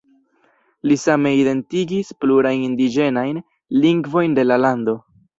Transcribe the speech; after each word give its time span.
Li 0.91 0.95
same 1.01 1.33
identigis 1.39 2.09
plurajn 2.23 2.63
indiĝenajn 2.69 3.37
lingvojn 3.83 4.33
de 4.41 4.47
la 4.49 4.59
lando. 4.63 4.97